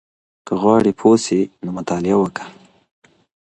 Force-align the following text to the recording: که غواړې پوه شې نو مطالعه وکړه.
که 0.45 0.53
غواړې 0.61 0.91
پوه 0.99 1.17
شې 1.25 1.41
نو 1.63 1.69
مطالعه 1.77 2.15
وکړه. 2.19 2.45